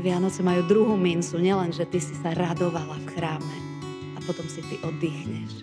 [0.00, 3.56] Vianoce majú druhú mincu, nielen, že ty si sa radovala v chráme
[4.16, 5.62] a potom si ty oddychneš.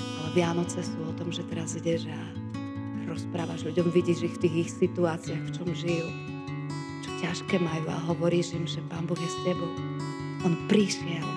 [0.00, 2.20] Ale Vianoce sú o tom, že teraz ideš a
[3.06, 6.08] rozprávaš ľuďom, vidíš ich v tých ich situáciách, v čom žijú,
[7.04, 9.70] čo ťažké majú a hovoríš im, že Pán Boh je s tebou.
[10.42, 11.28] On prišiel,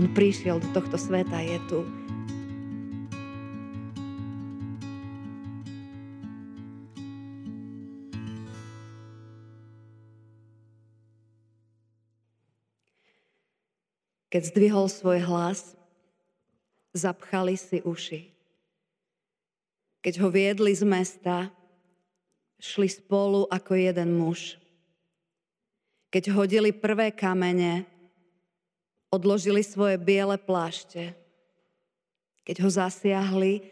[0.00, 1.78] on prišiel do tohto sveta, je tu
[14.32, 15.76] Keď zdvihol svoj hlas,
[16.96, 18.32] zapchali si uši.
[20.00, 21.52] Keď ho viedli z mesta,
[22.56, 24.56] šli spolu ako jeden muž.
[26.08, 27.84] Keď hodili prvé kamene,
[29.12, 31.12] odložili svoje biele plášte.
[32.48, 33.68] Keď ho zasiahli,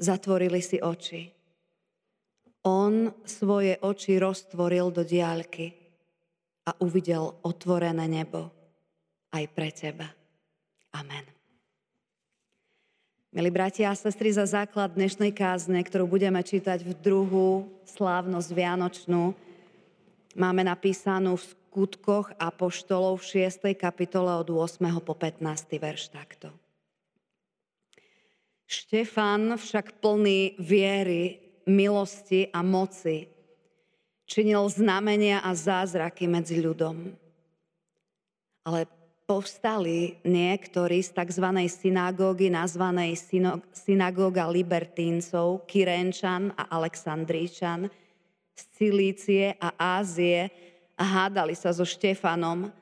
[0.00, 1.28] zatvorili si oči.
[2.64, 5.76] On svoje oči roztvoril do diaľky
[6.64, 8.57] a uvidel otvorené nebo
[9.32, 10.08] aj pre teba.
[10.94, 11.24] Amen.
[13.28, 19.36] Milí bratia a sestry, za základ dnešnej kázne, ktorú budeme čítať v druhú slávnosť Vianočnú,
[20.32, 23.76] máme napísanú v skutkoch Apoštolov v 6.
[23.76, 24.80] kapitole od 8.
[25.04, 25.44] po 15.
[25.76, 26.48] verš takto.
[28.64, 33.28] Štefan však plný viery, milosti a moci
[34.28, 37.16] činil znamenia a zázraky medzi ľudom.
[38.68, 38.84] Ale
[39.28, 41.44] povstali niektorí z tzv.
[41.68, 43.12] synagógy nazvanej
[43.76, 47.92] synagóga libertíncov, Kyrenčan a Aleksandríčan
[48.56, 50.48] z Cilície a Ázie
[50.96, 52.72] a hádali sa so Štefanom,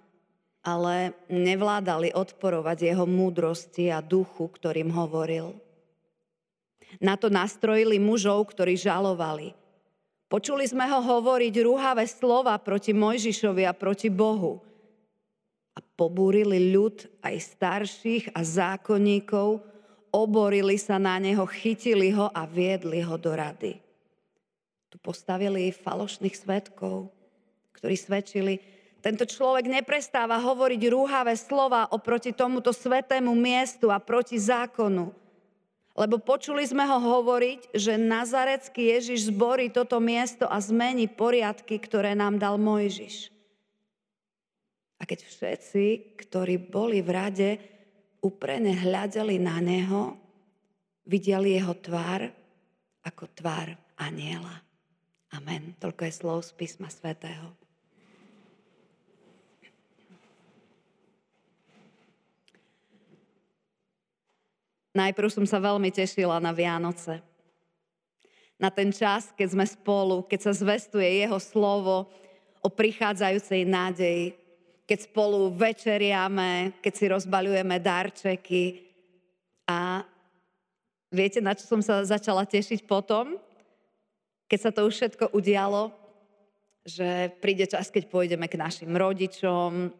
[0.62, 5.50] ale nevládali odporovať jeho múdrosti a duchu, ktorým hovoril.
[7.02, 9.50] Na to nastrojili mužov, ktorí žalovali.
[10.30, 14.62] Počuli sme ho hovoriť rúhavé slova proti Mojžišovi a proti Bohu–
[15.76, 19.60] a pobúrili ľud aj starších a zákonníkov,
[20.08, 23.76] oborili sa na neho, chytili ho a viedli ho do rady.
[24.88, 27.12] Tu postavili falošných svetkov,
[27.76, 28.56] ktorí svedčili,
[29.04, 35.12] tento človek neprestáva hovoriť rúhavé slova oproti tomuto svetému miestu a proti zákonu.
[35.96, 42.12] Lebo počuli sme ho hovoriť, že Nazarecký Ježiš zborí toto miesto a zmení poriadky, ktoré
[42.12, 43.35] nám dal Mojžiš.
[44.96, 47.50] A keď všetci, ktorí boli v rade,
[48.24, 50.16] uprene hľadeli na neho,
[51.04, 52.26] videli jeho tvár
[53.06, 54.64] ako tvár aniela.
[55.36, 55.76] Amen.
[55.78, 57.52] Toľko je slov z písma svätého.
[64.96, 67.20] Najprv som sa veľmi tešila na Vianoce.
[68.56, 72.08] Na ten čas, keď sme spolu, keď sa zvestuje jeho slovo
[72.64, 74.32] o prichádzajúcej nádeji,
[74.86, 78.86] keď spolu večeriame, keď si rozbaľujeme darčeky.
[79.66, 80.06] A
[81.10, 83.34] viete, na čo som sa začala tešiť potom?
[84.46, 85.90] Keď sa to už všetko udialo,
[86.86, 89.90] že príde čas, keď pôjdeme k našim rodičom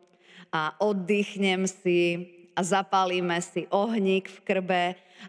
[0.55, 4.85] a oddychnem si a zapalíme si ohník v krbe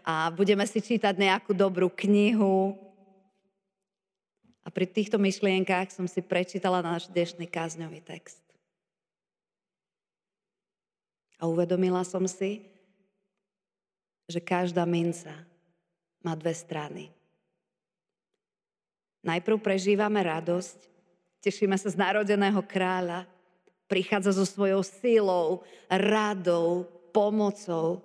[0.06, 2.78] a budeme si čítať nejakú dobrú knihu.
[4.62, 8.47] A pri týchto myšlienkách som si prečítala náš dnešný kázňový text.
[11.38, 12.66] A uvedomila som si,
[14.28, 15.32] že každá minca
[16.20, 17.08] má dve strany.
[19.22, 20.78] Najprv prežívame radosť,
[21.42, 23.26] tešíme sa z narodeného kráľa,
[23.88, 28.04] prichádza so svojou sílou, radou, pomocou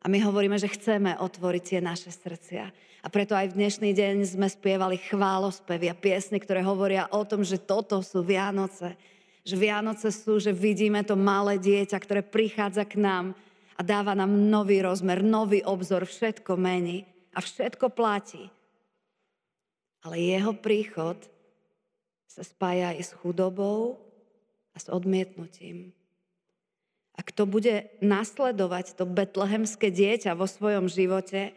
[0.00, 2.64] a my hovoríme, že chceme otvoriť tie naše srdcia.
[2.98, 7.46] A preto aj v dnešný deň sme spievali chválospevy a piesne, ktoré hovoria o tom,
[7.46, 8.98] že toto sú Vianoce,
[9.46, 13.26] že Vianoce sú, že vidíme to malé dieťa, ktoré prichádza k nám
[13.78, 18.50] a dáva nám nový rozmer, nový obzor, všetko mení a všetko platí.
[20.02, 21.18] Ale jeho príchod
[22.26, 23.98] sa spája aj s chudobou
[24.74, 25.90] a s odmietnutím.
[27.18, 31.50] A kto bude nasledovať to betlehemské dieťa vo svojom živote,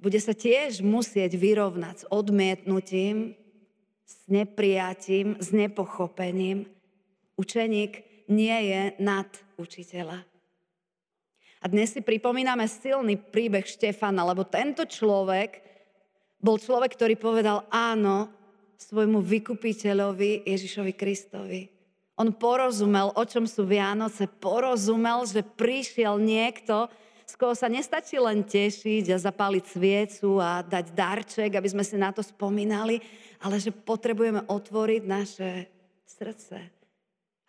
[0.00, 3.36] bude sa tiež musieť vyrovnať s odmietnutím,
[4.04, 6.68] s neprijatím, s nepochopením.
[7.36, 9.28] Učeník nie je nad
[9.60, 10.24] učiteľa.
[11.60, 15.60] A dnes si pripomíname silný príbeh Štefana, lebo tento človek
[16.40, 18.28] bol človek, ktorý povedal áno
[18.76, 21.68] svojmu vykupiteľovi Ježišovi Kristovi.
[22.16, 26.88] On porozumel, o čom sú Vianoce, porozumel, že prišiel niekto,
[27.28, 32.00] z koho sa nestačí len tešiť a zapáliť sviecu a dať darček, aby sme si
[32.00, 33.02] na to spomínali,
[33.42, 35.68] ale že potrebujeme otvoriť naše
[36.06, 36.75] srdce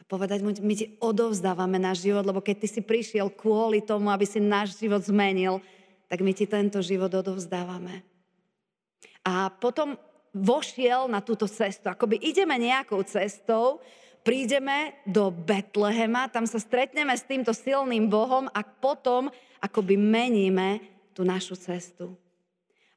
[0.07, 4.23] povedať mu, my ti odovzdávame náš život, lebo keď ty si prišiel kvôli tomu, aby
[4.23, 5.59] si náš život zmenil,
[6.07, 8.01] tak my ti tento život odovzdávame.
[9.27, 9.99] A potom
[10.31, 11.91] vošiel na túto cestu.
[11.91, 13.83] Akoby ideme nejakou cestou,
[14.23, 19.27] prídeme do Betlehema, tam sa stretneme s týmto silným Bohom a potom
[19.59, 20.79] akoby meníme
[21.11, 22.15] tú našu cestu.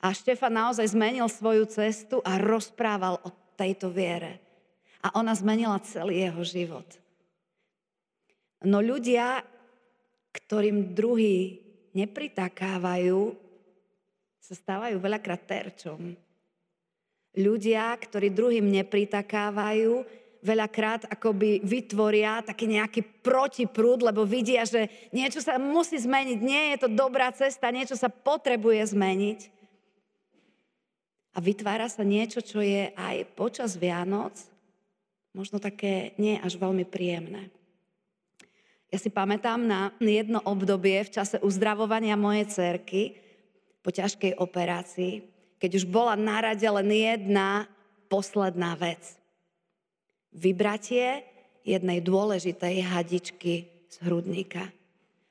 [0.01, 4.41] A Štefan naozaj zmenil svoju cestu a rozprával o tejto viere.
[5.01, 7.00] A ona zmenila celý jeho život.
[8.67, 9.41] No ľudia,
[10.37, 11.61] ktorým druhý
[11.97, 13.33] nepritakávajú,
[14.41, 16.13] sa stávajú veľakrát terčom.
[17.39, 20.03] Ľudia, ktorí druhým nepritakávajú,
[20.43, 26.77] veľakrát akoby vytvoria taký nejaký protiprúd, lebo vidia, že niečo sa musí zmeniť, nie je
[26.83, 29.41] to dobrá cesta, niečo sa potrebuje zmeniť.
[31.31, 34.35] A vytvára sa niečo, čo je aj počas Vianoc
[35.31, 37.55] možno také nie až veľmi príjemné.
[38.91, 43.15] Ja si pamätám na jedno obdobie v čase uzdravovania mojej cerky
[43.87, 45.23] po ťažkej operácii,
[45.63, 47.71] keď už bola na rade len jedna
[48.11, 49.15] posledná vec.
[50.35, 51.23] Vybratie
[51.63, 54.67] jednej dôležitej hadičky z hrudníka.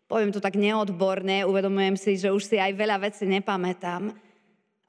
[0.08, 4.16] Poviem to tak neodborne, uvedomujem si, že už si aj veľa vecí nepamätám,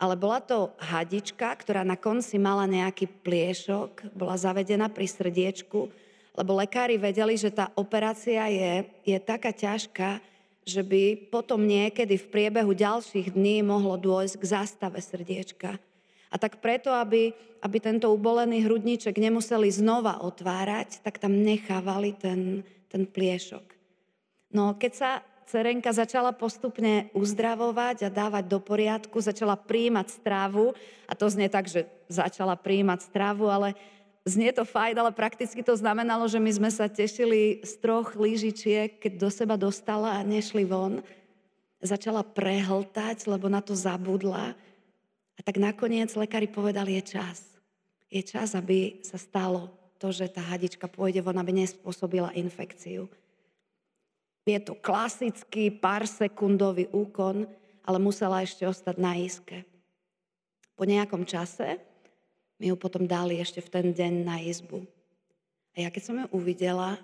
[0.00, 5.92] ale bola to hadička, ktorá na konci mala nejaký pliešok, bola zavedená pri srdiečku
[6.34, 10.22] lebo lekári vedeli, že tá operácia je, je taká ťažká,
[10.64, 15.80] že by potom niekedy v priebehu ďalších dní mohlo dôjsť k zástave srdiečka.
[16.30, 22.62] A tak preto, aby, aby tento ubolený hrudníček nemuseli znova otvárať, tak tam nechávali ten,
[22.86, 23.66] ten pliešok.
[24.54, 25.10] No keď sa
[25.50, 30.70] Cerenka začala postupne uzdravovať a dávať do poriadku, začala príjmať strávu,
[31.10, 33.74] a to znie tak, že začala príjmať strávu, ale
[34.28, 39.00] Znie to fajn, ale prakticky to znamenalo, že my sme sa tešili z troch lyžičiek,
[39.00, 41.00] keď do seba dostala a nešli von.
[41.80, 44.52] Začala prehltať, lebo na to zabudla.
[45.34, 47.40] A tak nakoniec lekári povedali, je čas.
[48.12, 53.08] Je čas, aby sa stalo to, že tá hadička pôjde von, aby nespôsobila infekciu.
[54.44, 57.48] Je to klasický pár sekundový úkon,
[57.88, 59.64] ale musela ešte ostať na iske.
[60.76, 61.80] Po nejakom čase
[62.60, 64.84] mi ju potom dali ešte v ten deň na izbu.
[65.72, 67.00] A ja keď som ju uvidela,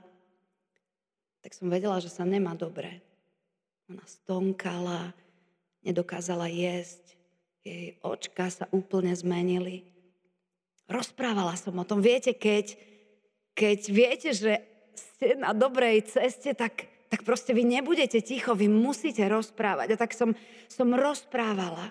[1.41, 3.01] tak som vedela, že sa nemá dobre.
[3.89, 5.17] Ona stonkala,
[5.81, 7.17] nedokázala jesť,
[7.65, 9.89] jej očka sa úplne zmenili.
[10.87, 12.05] Rozprávala som o tom.
[12.05, 12.77] Viete, keď,
[13.57, 14.61] keď viete, že
[14.95, 19.95] ste na dobrej ceste, tak, tak proste vy nebudete ticho, vy musíte rozprávať.
[19.95, 20.37] A tak som,
[20.69, 21.91] som rozprávala.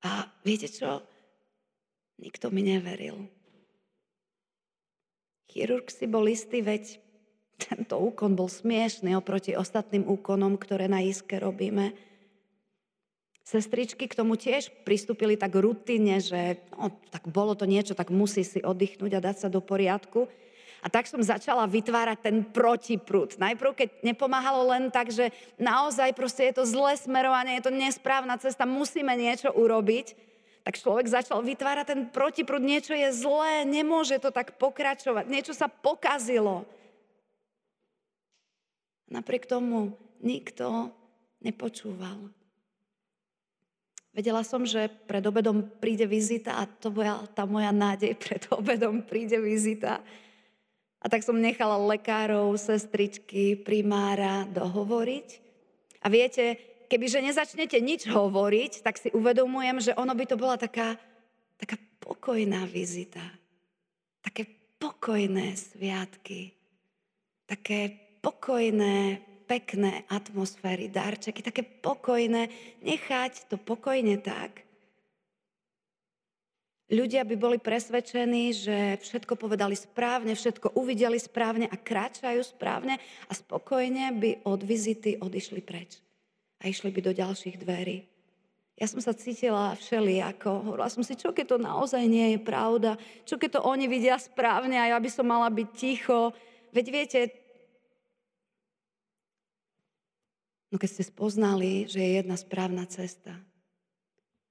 [0.00, 1.04] A viete čo?
[2.20, 3.16] Nikto mi neveril.
[5.48, 7.00] Chirurg si bol istý, veď
[7.56, 11.96] tento úkon bol smiešný oproti ostatným úkonom, ktoré na iske robíme.
[13.42, 18.46] Sestričky k tomu tiež pristúpili tak rutine, že no, tak bolo to niečo, tak musí
[18.46, 20.30] si oddychnúť a dať sa do poriadku.
[20.80, 23.36] A tak som začala vytvárať ten protiprúd.
[23.36, 25.28] Najprv, keď nepomáhalo len tak, že
[25.60, 30.29] naozaj proste je to zlé smerovanie, je to nesprávna cesta, musíme niečo urobiť,
[30.60, 32.60] tak človek začal vytvárať ten protiprúd.
[32.60, 35.24] Niečo je zlé, nemôže to tak pokračovať.
[35.26, 36.68] Niečo sa pokazilo.
[39.10, 40.92] Napriek tomu nikto
[41.40, 42.30] nepočúval.
[44.10, 49.02] Vedela som, že pred obedom príde vizita a to bola tá moja nádej, pred obedom
[49.06, 50.02] príde vizita.
[51.00, 55.28] A tak som nechala lekárov, sestričky, primára dohovoriť.
[56.04, 60.98] A viete, kebyže nezačnete nič hovoriť, tak si uvedomujem, že ono by to bola taká,
[61.54, 63.22] taká pokojná vizita.
[64.18, 64.50] Také
[64.82, 66.50] pokojné sviatky.
[67.46, 72.50] Také pokojné, pekné atmosféry, darčeky, také pokojné.
[72.82, 74.66] Nechať to pokojne tak.
[76.90, 82.98] Ľudia by boli presvedčení, že všetko povedali správne, všetko uvideli správne a kráčajú správne
[83.30, 86.09] a spokojne by od vizity odišli preč
[86.60, 88.04] a išli by do ďalších dverí.
[88.80, 90.64] Ja som sa cítila všelijako.
[90.64, 92.96] Hovorila som si, čo keď to naozaj nie je pravda,
[93.28, 96.32] čo keď to oni vidia správne a ja by som mala byť ticho.
[96.72, 97.20] Veď viete,
[100.72, 103.36] no keď ste spoznali, že je jedna správna cesta,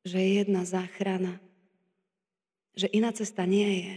[0.06, 1.42] že je jedna záchrana,
[2.78, 3.96] že iná cesta nie je,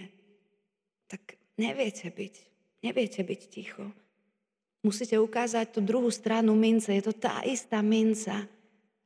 [1.12, 2.34] tak neviete byť,
[2.80, 3.84] neviete byť ticho.
[4.82, 6.90] Musíte ukázať tú druhú stranu mince.
[6.90, 8.50] Je to tá istá minca,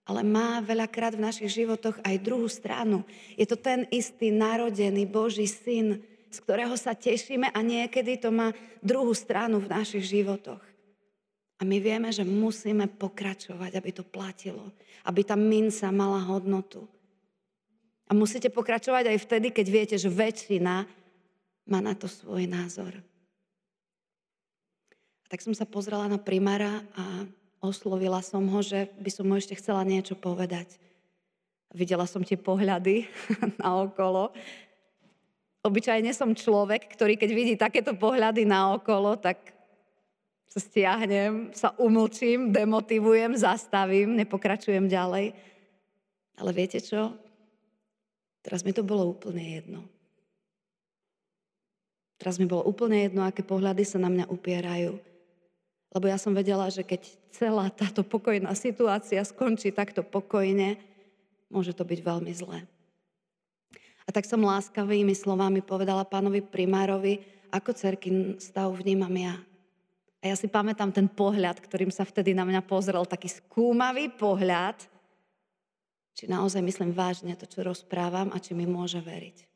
[0.09, 3.05] ale má veľakrát v našich životoch aj druhú stranu.
[3.37, 6.01] Je to ten istý narodený Boží syn,
[6.33, 10.65] z ktorého sa tešíme a niekedy to má druhú stranu v našich životoch.
[11.57, 14.73] A my vieme, že musíme pokračovať, aby to platilo,
[15.09, 16.85] aby tá minca mala hodnotu.
[18.07, 20.89] A musíte pokračovať aj vtedy, keď viete, že väčšina
[21.67, 22.97] má na to svoj názor.
[25.27, 27.27] A tak som sa pozrela na primára a
[27.59, 30.79] oslovila som ho, že by som mu ešte chcela niečo povedať.
[31.75, 33.11] Videla som tie pohľady
[33.61, 34.31] na okolo.
[35.67, 39.51] Obyčajne som človek, ktorý keď vidí takéto pohľady na okolo, tak
[40.47, 45.35] sa stiahnem, sa umlčím, demotivujem, zastavím, nepokračujem ďalej.
[46.39, 47.19] Ale viete čo?
[48.47, 49.83] Teraz mi to bolo úplne jedno.
[52.15, 55.16] Teraz mi bolo úplne jedno, aké pohľady sa na mňa upierajú.
[55.97, 60.77] Lebo ja som vedela, že keď celá táto pokojná situácia skončí takto pokojne,
[61.49, 62.69] môže to byť veľmi zlé.
[64.05, 69.41] A tak som láskavými slovami povedala pánovi primárovi, ako cerkin stav vnímam ja.
[70.21, 74.77] A ja si pamätám ten pohľad, ktorým sa vtedy na mňa pozrel, taký skúmavý pohľad,
[76.13, 79.49] či naozaj myslím vážne to, čo rozprávam a či mi môže veriť.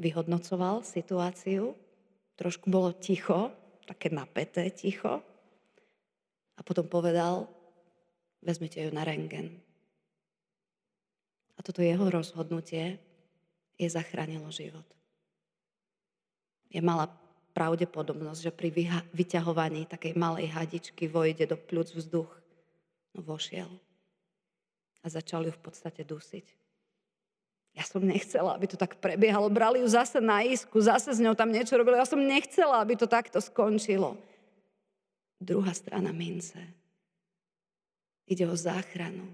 [0.00, 1.83] Vyhodnocoval situáciu,
[2.34, 3.50] trošku bolo ticho,
[3.84, 5.20] také napäté ticho
[6.54, 7.46] a potom povedal,
[8.42, 9.60] vezmite ju na rengen.
[11.54, 12.98] A toto jeho rozhodnutie
[13.78, 14.86] je zachránilo život.
[16.70, 17.06] Je malá
[17.54, 18.68] pravdepodobnosť, že pri
[19.14, 22.30] vyťahovaní takej malej hadičky vojde do pľúc vzduch.
[23.14, 23.70] No vošiel
[25.04, 26.63] a začal ju v podstate dusiť.
[27.74, 29.50] Ja som nechcela, aby to tak prebiehalo.
[29.50, 31.98] Brali ju zase na isku, zase s ňou tam niečo robili.
[31.98, 34.14] Ja som nechcela, aby to takto skončilo.
[35.42, 36.62] Druhá strana mince.
[38.30, 39.26] Ide o záchranu.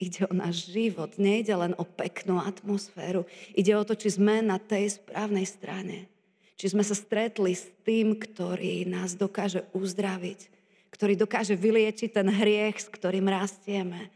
[0.00, 1.20] Ide o náš život.
[1.20, 3.28] Nejde len o peknú atmosféru.
[3.52, 6.08] Ide o to, či sme na tej správnej strane.
[6.56, 10.48] Či sme sa stretli s tým, ktorý nás dokáže uzdraviť.
[10.88, 14.08] Ktorý dokáže vyliečiť ten hriech, s ktorým rastieme.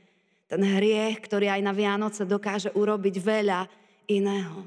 [0.55, 3.67] Ten hriech, ktorý aj na Vianoce dokáže urobiť veľa
[4.07, 4.63] iného.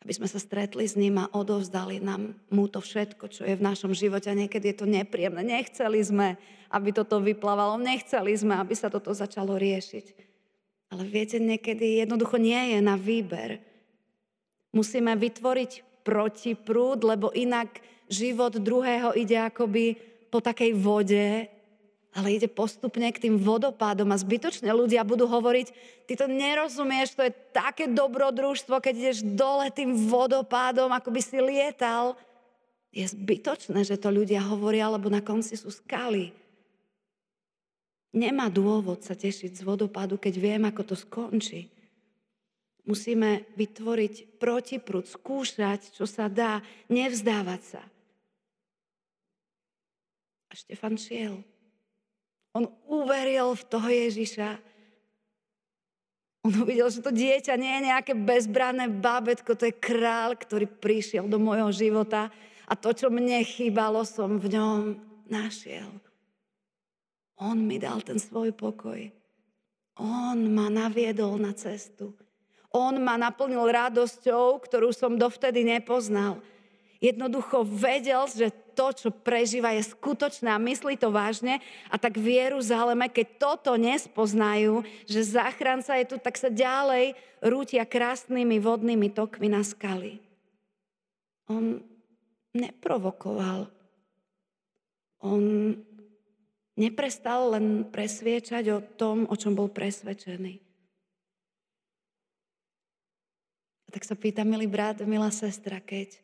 [0.00, 3.60] Aby sme sa stretli s ním a odovzdali nám mu to všetko, čo je v
[3.60, 4.32] našom živote.
[4.32, 5.44] A niekedy je to nepríjemné.
[5.44, 6.40] Nechceli sme,
[6.72, 7.76] aby toto vyplávalo.
[7.76, 10.16] Nechceli sme, aby sa toto začalo riešiť.
[10.88, 13.60] Ale viete, niekedy jednoducho nie je na výber.
[14.72, 17.76] Musíme vytvoriť protiprúd, lebo inak
[18.08, 20.00] život druhého ide akoby
[20.32, 21.52] po takej vode,
[22.14, 25.66] ale ide postupne k tým vodopádom a zbytočne ľudia budú hovoriť,
[26.06, 31.42] ty to nerozumieš, to je také dobrodružstvo, keď ideš dole tým vodopádom, ako by si
[31.42, 32.14] lietal.
[32.94, 36.30] Je zbytočné, že to ľudia hovoria, lebo na konci sú skaly.
[38.14, 41.66] Nemá dôvod sa tešiť z vodopádu, keď viem, ako to skončí.
[42.86, 47.82] Musíme vytvoriť protiprúd, skúšať, čo sa dá, nevzdávať sa.
[50.46, 51.42] A Štefan šiel.
[52.54, 54.50] On uveril v toho Ježiša.
[56.44, 61.26] On uvidel, že to dieťa nie je nejaké bezbranné bábetko, to je král, ktorý prišiel
[61.26, 62.30] do môjho života
[62.68, 64.78] a to, čo mne chýbalo, som v ňom
[65.26, 65.88] našiel.
[67.40, 69.10] On mi dal ten svoj pokoj.
[69.98, 72.14] On ma naviedol na cestu.
[72.74, 76.42] On ma naplnil radosťou, ktorú som dovtedy nepoznal.
[76.98, 81.62] Jednoducho vedel, že to, čo prežíva, je skutočné a myslí to vážne.
[81.88, 87.86] A tak v Jeruzaleme, keď toto nespoznajú, že záchranca je tu, tak sa ďalej rútia
[87.86, 90.18] krásnymi vodnými tokmi na skaly.
[91.46, 91.78] On
[92.50, 93.70] neprovokoval.
[95.22, 95.42] On
[96.74, 100.64] neprestal len presviečať o tom, o čom bol presvedčený.
[103.94, 106.23] Tak sa pýta, milý brat, milá sestra, keď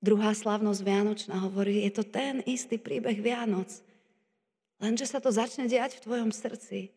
[0.00, 3.68] druhá slávnosť Vianočná hovorí, je to ten istý príbeh Vianoc.
[4.76, 6.92] Lenže sa to začne diať v tvojom srdci.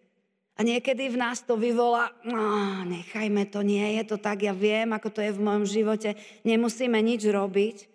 [0.60, 4.92] A niekedy v nás to vyvolá, no, nechajme to, nie je to tak, ja viem,
[4.92, 7.88] ako to je v mojom živote, nemusíme nič robiť.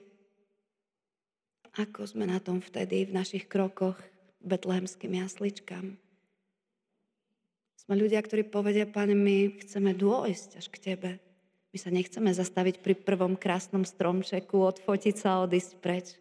[1.76, 4.00] Ako sme na tom vtedy v našich krokoch
[4.40, 6.00] betlehemským jasličkám?
[7.84, 11.10] Sme ľudia, ktorí povedia, pane, my chceme dôjsť až k tebe.
[11.74, 16.14] My sa nechceme zastaviť pri prvom krásnom stromčeku, odfotiť sa a odísť preč.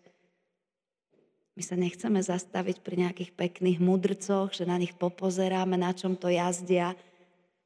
[1.53, 6.25] My sa nechceme zastaviť pri nejakých pekných mudrcoch, že na nich popozeráme, na čom to
[6.33, 6.97] jazdia.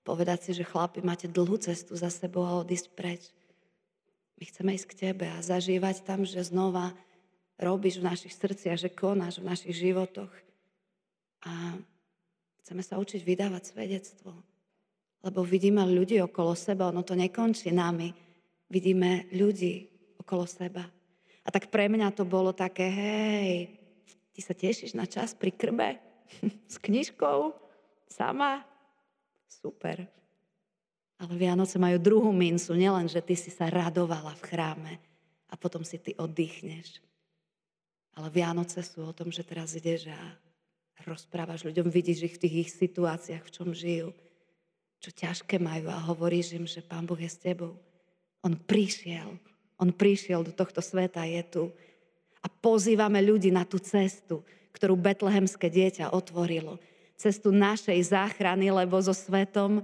[0.03, 3.31] Povedať si, že chlapi, máte dlhú cestu za sebou a odísť preč.
[4.35, 6.91] My chceme ísť k tebe a zažívať tam, že znova
[7.55, 10.35] robíš v našich srdciach, že konáš v našich životoch.
[11.47, 11.79] A
[12.59, 14.35] chceme sa učiť vydávať svedectvo.
[15.27, 18.15] Lebo vidíme ľudí okolo seba, ono to nekončí nami.
[18.71, 19.91] Vidíme ľudí
[20.23, 20.87] okolo seba.
[21.43, 23.51] A tak pre mňa to bolo také, hej,
[24.31, 25.99] ty sa tešíš na čas pri krbe?
[26.71, 27.51] S knižkou?
[28.07, 28.63] Sama?
[29.51, 30.07] Super.
[31.19, 34.93] Ale Vianoce majú druhú mincu, nielen, že ty si sa radovala v chráme
[35.51, 37.03] a potom si ty oddychneš.
[38.15, 40.19] Ale Vianoce sú o tom, že teraz ideš a
[41.03, 44.15] rozprávaš ľuďom, vidíš ich v tých ich situáciách, v čom žijú,
[44.97, 47.77] čo ťažké majú a hovoríš im, že Pán Boh je s tebou.
[48.41, 49.37] On prišiel,
[49.77, 51.63] on prišiel do tohto sveta, je tu.
[52.41, 54.41] A pozývame ľudí na tú cestu,
[54.73, 56.77] ktorú betlehemské dieťa otvorilo.
[57.17, 59.81] Cestu našej záchrany, lebo so svetom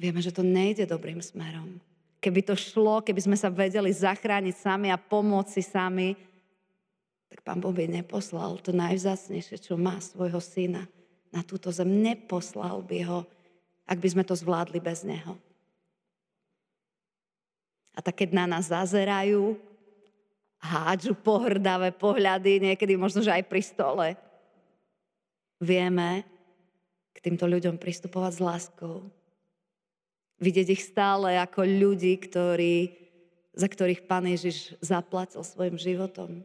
[0.00, 1.76] vieme, že to nejde dobrým smerom.
[2.22, 6.14] Keby to šlo, keby sme sa vedeli zachrániť sami a pomôcť si sami,
[7.32, 10.84] tak pán Boh by neposlal to najvzácnejšie, čo má svojho syna
[11.32, 11.88] na túto zem.
[12.04, 13.18] Neposlal by ho,
[13.86, 15.36] ak by sme to zvládli bez neho.
[17.92, 19.58] A tak keď na nás zazerajú,
[20.62, 24.08] hádžu pohrdavé pohľady, niekedy možno, že aj pri stole,
[25.60, 26.24] vieme
[27.12, 28.96] k týmto ľuďom pristupovať s láskou,
[30.42, 32.90] Vidieť ich stále ako ľudí, ktorí,
[33.54, 36.42] za ktorých Pán Ježiš zaplatil svojim životom.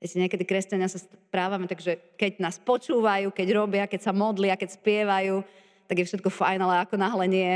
[0.00, 4.80] Viete, niekedy kresťania sa správame, takže keď nás počúvajú, keď robia, keď sa modlia, keď
[4.80, 5.44] spievajú,
[5.84, 7.52] tak je všetko fajn, ale ako náhle nie,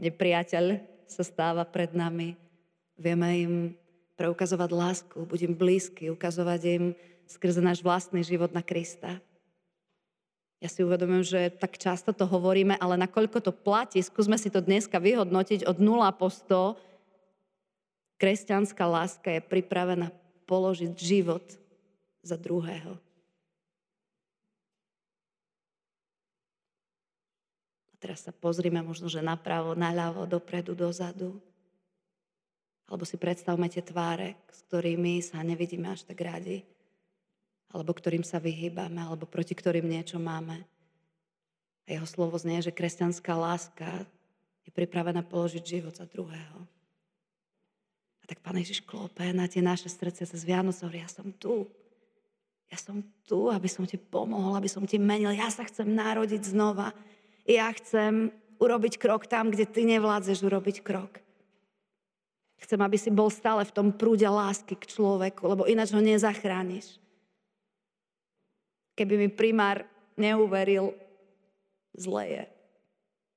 [0.00, 2.34] nepriateľ sa stáva pred nami.
[2.96, 3.54] Vieme im
[4.16, 6.84] preukazovať lásku, buď blízky, ukazovať im
[7.28, 9.20] skrze náš vlastný život na Krista.
[10.56, 14.64] Ja si uvedomujem, že tak často to hovoríme, ale nakoľko to platí, skúsme si to
[14.64, 16.80] dneska vyhodnotiť od 0 po 100.
[18.16, 20.08] Kresťanská láska je pripravená
[20.48, 21.44] položiť život
[22.24, 22.96] za druhého.
[27.96, 31.40] A teraz sa pozrime možno, že napravo, naľavo, dopredu, dozadu.
[32.84, 36.60] Alebo si predstavme tie tváre, s ktorými sa nevidíme až tak radi
[37.76, 40.62] alebo ktorým sa vyhýbame, alebo proti ktorým niečo máme.
[41.86, 44.08] A jeho slovo znie, že kresťanská láska
[44.64, 46.58] je pripravená položiť život za druhého.
[48.22, 51.68] A tak Pán Ježiš klope na tie naše srdce cez Vianoce, ja som tu.
[52.66, 55.30] Ja som tu, aby som ti pomohol, aby som ti menil.
[55.30, 56.90] Ja sa chcem narodiť znova.
[57.46, 61.22] Ja chcem urobiť krok tam, kde ty nevládzeš urobiť krok.
[62.58, 66.98] Chcem, aby si bol stále v tom prúde lásky k človeku, lebo ináč ho nezachrániš.
[68.96, 69.84] Keby mi primár
[70.16, 70.96] neuveril,
[71.92, 72.44] zle je.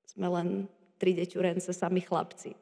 [0.07, 0.47] Sme len
[0.95, 2.55] tri deťurence, sami chlapci.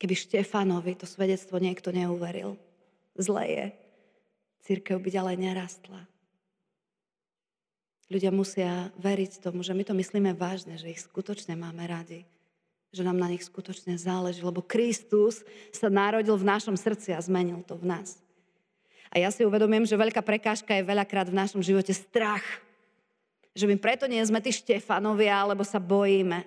[0.00, 2.56] Keby Štefanovi to svedectvo niekto neuveril,
[3.14, 3.66] zle je.
[4.64, 6.00] Církev by ďalej nerastla.
[8.12, 12.28] Ľudia musia veriť tomu, že my to myslíme vážne, že ich skutočne máme radi,
[12.92, 15.40] že nám na nich skutočne záleží, lebo Kristus
[15.72, 18.20] sa narodil v našom srdci a zmenil to v nás.
[19.14, 22.42] A ja si uvedomujem, že veľká prekážka je veľakrát v našom živote strach.
[23.54, 26.42] Že my preto nie sme tí Štefanovia, lebo sa bojíme.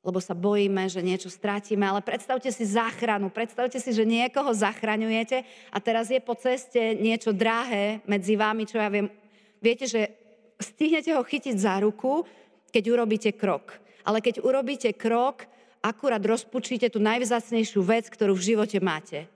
[0.00, 1.84] Lebo sa bojíme, že niečo stratíme.
[1.84, 3.28] Ale predstavte si záchranu.
[3.28, 8.80] Predstavte si, že niekoho zachraňujete a teraz je po ceste niečo drahé medzi vami, čo
[8.80, 9.12] ja viem.
[9.60, 10.19] Viete, že
[10.60, 12.24] stihnete ho chytiť za ruku,
[12.70, 13.76] keď urobíte krok.
[14.06, 15.44] Ale keď urobíte krok,
[15.80, 19.28] akurát rozpučíte tú najvzácnejšiu vec, ktorú v živote máte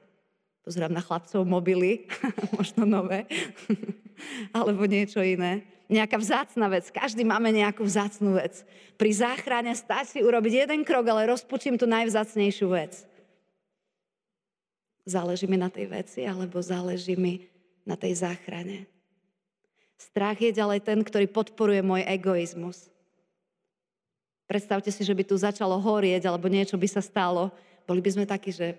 [0.65, 2.09] Pozerám na chlapcov mobily,
[2.59, 3.29] možno nové,
[4.57, 5.69] alebo niečo iné.
[5.93, 6.89] Nejaká vzácna vec.
[6.89, 8.65] Každý máme nejakú vzácnú vec.
[8.97, 13.05] Pri záchrane stačí urobiť jeden krok, ale rozpučím tú najvzácnejšiu vec.
[15.05, 17.45] Záleží mi na tej veci, alebo záleží mi
[17.85, 18.89] na tej záchrane.
[20.11, 22.93] Strach je ďalej ten, ktorý podporuje môj egoizmus.
[24.45, 27.49] Predstavte si, že by tu začalo horieť, alebo niečo by sa stalo.
[27.89, 28.77] Boli by sme takí, že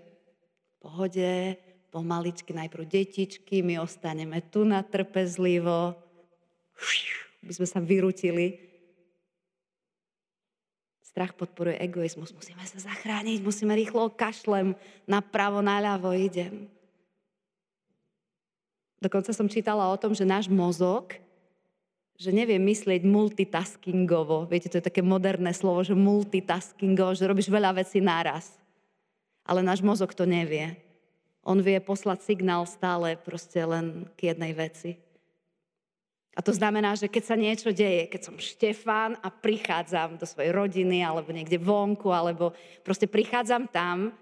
[0.78, 1.58] pohode,
[1.90, 5.98] pomaličky, najprv detičky, my ostaneme tu na trpezlivo,
[7.42, 8.62] by sme sa vyrutili.
[11.02, 12.36] Strach podporuje egoizmus.
[12.36, 14.78] Musíme sa zachrániť, musíme rýchlo kašlem,
[15.10, 16.70] napravo, naľavo idem.
[19.06, 21.14] Dokonca som čítala o tom, že náš mozog,
[22.18, 24.50] že nevie myslieť multitaskingovo.
[24.50, 28.58] Viete, to je také moderné slovo, že multitaskingovo, že robíš veľa vecí naraz.
[29.46, 30.74] Ale náš mozog to nevie.
[31.46, 34.98] On vie poslať signál stále proste len k jednej veci.
[36.34, 40.50] A to znamená, že keď sa niečo deje, keď som Štefán a prichádzam do svojej
[40.50, 44.18] rodiny alebo niekde vonku, alebo proste prichádzam tam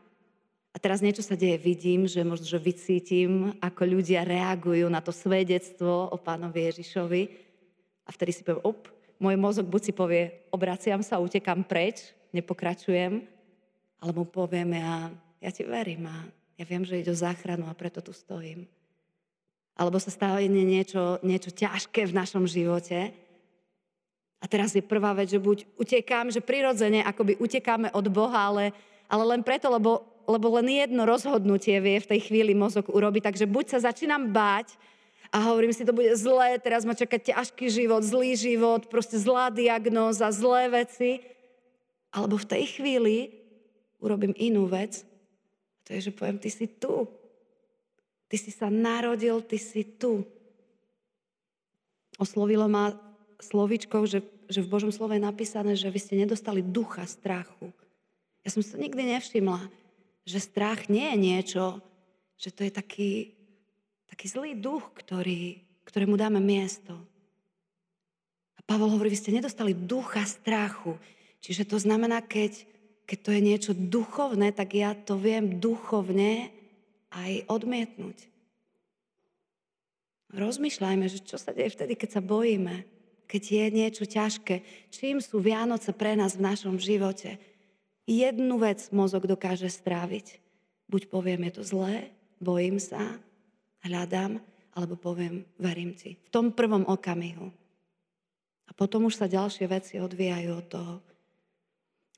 [0.73, 5.13] a teraz niečo sa deje, vidím, že možno, že vycítim, ako ľudia reagujú na to
[5.13, 7.21] svedectvo o pánovi Ježišovi
[8.03, 8.89] a vtedy si poviem, op,
[9.21, 13.21] môj mozog buď si povie, obraciam sa, utekam preč, nepokračujem,
[14.01, 16.25] alebo poviem, ja, ja ti verím a
[16.57, 18.65] ja viem, že ide o záchranu a preto tu stojím.
[19.73, 23.09] Alebo sa stane niečo, niečo ťažké v našom živote.
[24.38, 28.75] A teraz je prvá vec, že buď utekám, že prirodzene akoby utekáme od Boha, ale,
[29.09, 33.31] ale len preto, lebo, lebo len jedno rozhodnutie vie v tej chvíli mozog urobiť.
[33.31, 34.75] Takže buď sa začínam báť
[35.33, 39.49] a hovorím si, to bude zlé, teraz ma čaká ťažký život, zlý život, proste zlá
[39.49, 41.25] diagnóza, zlé veci.
[42.13, 43.33] Alebo v tej chvíli
[43.97, 45.01] urobím inú vec.
[45.89, 47.09] To je, že poviem, ty si tu.
[48.29, 50.21] Ty si sa narodil, ty si tu.
[52.21, 52.93] Oslovilo ma
[53.41, 57.73] slovičkou, že, že v Božom slove je napísané, že vy ste nedostali ducha strachu.
[58.45, 59.65] Ja som si to nikdy nevšimla,
[60.23, 61.65] že strach nie je niečo,
[62.39, 63.12] že to je taký,
[64.07, 66.95] taký zlý duch, ktorý, ktorému dáme miesto.
[68.55, 70.95] A Pavol hovorí, vy ste nedostali ducha strachu.
[71.43, 72.63] Čiže to znamená, keď,
[73.03, 76.51] keď to je niečo duchovné, tak ja to viem duchovne
[77.12, 78.31] aj odmietnúť.
[80.33, 82.89] Rozmýšľajme, že čo sa deje vtedy, keď sa bojíme,
[83.29, 84.65] keď je niečo ťažké.
[84.89, 87.38] Čím sú Vianoce pre nás v našom živote?
[88.03, 90.43] Jednu vec mozog dokáže stráviť.
[90.91, 92.11] Buď poviem, je to zlé,
[92.43, 92.99] bojím sa,
[93.87, 94.43] hľadám,
[94.75, 96.19] alebo poviem, verím ti.
[96.27, 97.47] V tom prvom okamihu.
[98.67, 100.95] A potom už sa ďalšie veci odvíjajú od toho.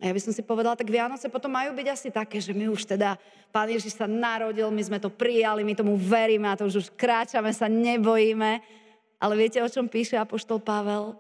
[0.04, 2.68] A ja by som si povedala, tak Vianoce potom majú byť asi také, že my
[2.68, 3.16] už teda,
[3.56, 6.88] Pán Ježiš sa narodil, my sme to prijali, my tomu veríme a to už, už
[7.00, 8.60] kráčame, sa nebojíme.
[9.24, 11.16] Ale viete, o čom píše Apoštol Pavel?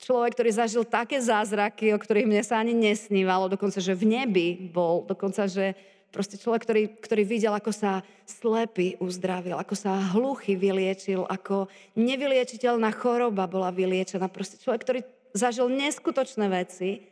[0.00, 4.48] Človek, ktorý zažil také zázraky, o ktorých mne sa ani nesnívalo, dokonca, že v nebi
[4.72, 5.76] bol, dokonca, že
[6.12, 12.92] Proste človek, ktorý, ktorý videl, ako sa slepý uzdravil, ako sa hluchý vyliečil, ako nevyliečiteľná
[12.92, 14.28] choroba bola vyliečená.
[14.28, 15.00] Proste človek, ktorý
[15.32, 17.08] zažil neskutočné veci.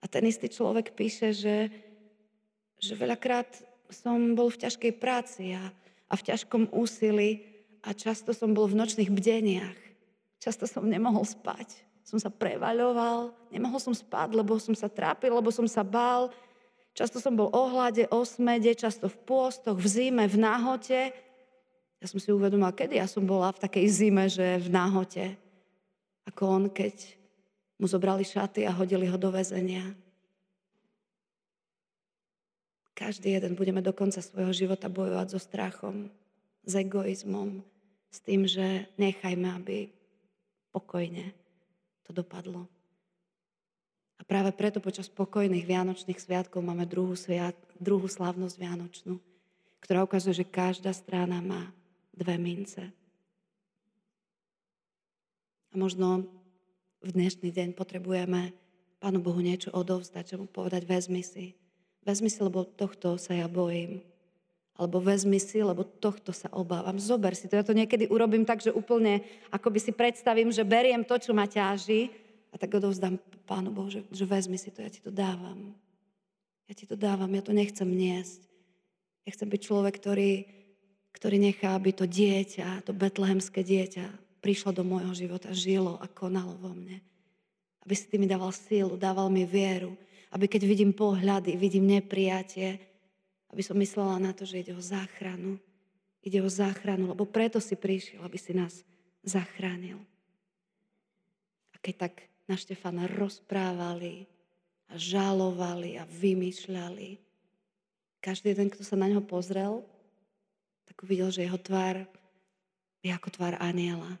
[0.00, 1.72] A ten istý človek píše, že,
[2.76, 3.48] že veľakrát
[3.88, 5.72] som bol v ťažkej práci a,
[6.12, 7.48] a v ťažkom úsilí
[7.80, 9.80] a často som bol v nočných bdeniach.
[10.44, 11.88] Často som nemohol spať.
[12.04, 16.32] Som sa prevaľoval, nemohol som spať, lebo som sa trápil, lebo som sa bál,
[16.90, 21.14] Často som bol o hlade, o smede, často v pôstoch, v zime, v náhote.
[22.02, 25.38] Ja som si uvedomila, kedy ja som bola v takej zime, že v náhote.
[26.26, 27.16] Ako on, keď
[27.78, 29.94] mu zobrali šaty a hodili ho do väzenia.
[32.92, 36.12] Každý jeden budeme do konca svojho života bojovať so strachom,
[36.68, 37.64] s egoizmom,
[38.12, 39.88] s tým, že nechajme, aby
[40.68, 41.32] pokojne
[42.10, 42.66] to dopadlo.
[44.18, 49.14] A práve preto počas spokojných Vianočných sviatkov máme druhú, sviat, druhú slávnosť Vianočnú,
[49.78, 51.70] ktorá ukazuje, že každá strana má
[52.10, 52.90] dve mince.
[55.70, 56.26] A možno
[56.98, 58.50] v dnešný deň potrebujeme
[59.00, 61.56] Pánu Bohu niečo odovzdať, čo mu povedať, vezmi si.
[62.04, 64.04] Vezmi si, lebo tohto sa ja bojím.
[64.78, 66.96] Alebo vezmi si, lebo tohto sa obávam.
[66.96, 67.58] Zober si to.
[67.58, 71.44] Ja to niekedy urobím tak, že úplne akoby si predstavím, že beriem to, čo ma
[71.44, 72.10] ťaží
[72.50, 75.74] a tak odovzdám Pánu Bohu, že, že vezmi si to, ja ti to dávam.
[76.70, 78.46] Ja ti to dávam, ja to nechcem niesť.
[79.26, 80.46] Ja chcem byť človek, ktorý,
[81.10, 84.06] ktorý nechá, aby to dieťa, to betlehemské dieťa
[84.40, 87.02] prišlo do môjho života, žilo a konalo vo mne.
[87.84, 89.98] Aby si ty mi dával sílu, dával mi vieru.
[90.30, 92.78] Aby keď vidím pohľady, vidím neprijatie,
[93.50, 95.58] aby som myslela na to, že ide o záchranu.
[96.22, 98.86] Ide o záchranu, lebo preto si prišiel, aby si nás
[99.26, 99.98] zachránil.
[101.74, 102.14] A keď tak
[102.50, 104.26] na Štefana rozprávali
[104.90, 107.18] a žalovali a vymýšľali.
[108.20, 109.86] Každý jeden, kto sa na neho pozrel,
[110.84, 112.04] tak uvidel, že jeho tvár
[113.00, 114.18] je ako tvár aniela.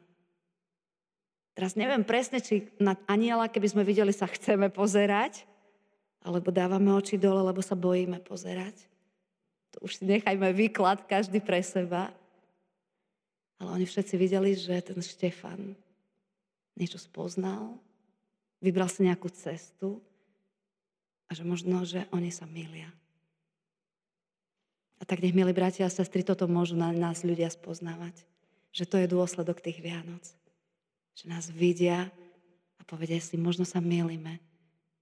[1.52, 5.44] Teraz neviem presne, či na aniela, keby sme videli, sa chceme pozerať,
[6.24, 8.89] alebo dávame oči dole, lebo sa bojíme pozerať.
[9.80, 12.12] Už si nechajme výklad každý pre seba.
[13.60, 15.76] Ale oni všetci videli, že ten Štefan
[16.80, 17.76] niečo spoznal,
[18.64, 20.00] vybral si nejakú cestu
[21.28, 22.88] a že možno, že oni sa milia.
[25.00, 28.20] A tak nech, milí bratia a sestry, toto môžu na nás ľudia spoznávať.
[28.72, 30.24] Že to je dôsledok tých Vianoc.
[31.16, 32.12] Že nás vidia
[32.76, 34.36] a povedia si, možno sa milíme.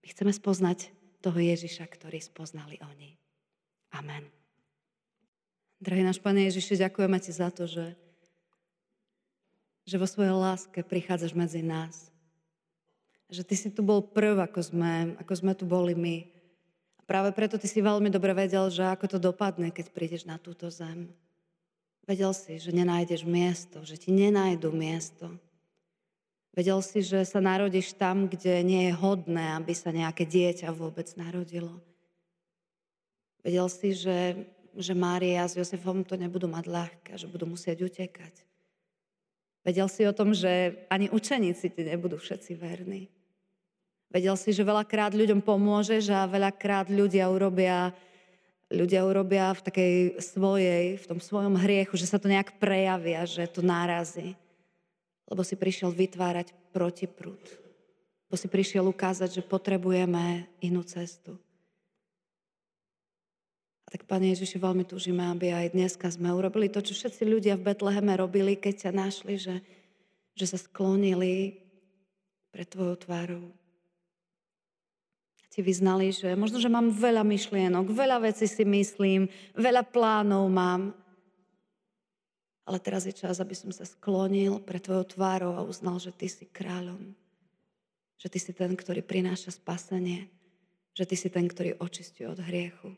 [0.03, 3.19] My chceme spoznať toho Ježiša, ktorý spoznali oni.
[3.91, 4.38] Amen.
[5.79, 7.95] Drahý náš Pane Ježiši, ďakujeme Ti za to, že,
[9.87, 12.09] že vo svojej láske prichádzaš medzi nás
[13.29, 16.25] že ty si tu bol prv, ako sme, ako sme tu boli my.
[16.97, 20.41] A práve preto ty si veľmi dobre vedel, že ako to dopadne, keď prídeš na
[20.41, 21.12] túto zem.
[22.09, 25.29] Vedel si, že nenájdeš miesto, že ti nenájdu miesto.
[26.57, 31.07] Vedel si, že sa narodíš tam, kde nie je hodné, aby sa nejaké dieťa vôbec
[31.21, 31.85] narodilo.
[33.45, 38.35] Vedel si, že, že Mária s Jozefom to nebudú mať ľahké, že budú musieť utekať.
[39.67, 43.11] Vedel si o tom, že ani učeníci ti nebudú všetci verní.
[44.09, 47.93] Vedel si, že veľakrát ľuďom pomôžeš a veľakrát ľudia urobia,
[48.73, 53.45] ľudia urobia v takej svojej, v tom svojom hriechu, že sa to nejak prejavia, že
[53.51, 54.38] to nárazí
[55.29, 57.41] lebo si prišiel vytvárať protiprúd.
[58.29, 61.37] Lebo si prišiel ukázať, že potrebujeme inú cestu.
[63.88, 67.57] A tak, Pane Ježiši, veľmi túžime, aby aj dneska sme urobili to, čo všetci ľudia
[67.57, 69.64] v Betleheme robili, keď ťa našli, že,
[70.37, 71.57] že sa sklonili
[72.53, 73.48] pred Tvojou tvárou.
[75.48, 79.24] Ti vyznali, že možno, že mám veľa myšlienok, veľa vecí si myslím,
[79.57, 80.92] veľa plánov mám,
[82.68, 86.29] ale teraz je čas, aby som sa sklonil pre tvojou tvárou a uznal, že ty
[86.29, 87.16] si kráľom.
[88.20, 90.29] Že ty si ten, ktorý prináša spasenie.
[90.92, 92.92] Že ty si ten, ktorý očistuje od hriechu.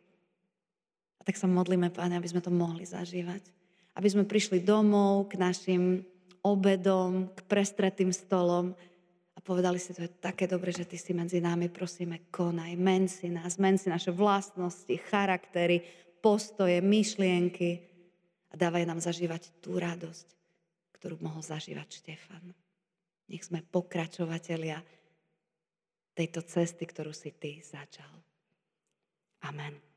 [1.21, 3.45] A tak sa modlíme, Páne, aby sme to mohli zažívať.
[3.95, 6.01] Aby sme prišli domov k našim
[6.41, 8.73] obedom, k prestretým stolom
[9.37, 13.05] a povedali si, to je také dobre, že ty si medzi nami, prosíme, konaj, men
[13.13, 15.85] si nás, men si naše vlastnosti, charaktery,
[16.25, 17.91] postoje, myšlienky,
[18.51, 20.29] a dávaj nám zažívať tú radosť,
[20.99, 22.51] ktorú mohol zažívať Štefan.
[23.31, 24.83] Nech sme pokračovatelia
[26.19, 28.11] tejto cesty, ktorú si ty začal.
[29.47, 29.90] Amen.